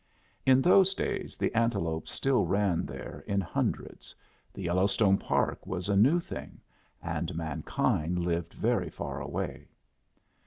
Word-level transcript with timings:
In 0.47 0.63
those 0.63 0.95
days 0.95 1.37
the 1.37 1.53
antelope 1.53 2.07
still 2.07 2.43
ran 2.47 2.87
there 2.87 3.23
in 3.27 3.39
hundreds, 3.39 4.15
the 4.51 4.63
Yellowstone 4.63 5.19
Park 5.19 5.67
was 5.67 5.89
a 5.89 5.95
new 5.95 6.19
thing, 6.19 6.59
and 7.03 7.35
mankind 7.35 8.17
lived 8.17 8.53
very 8.55 8.89
far 8.89 9.21
away. 9.21 9.67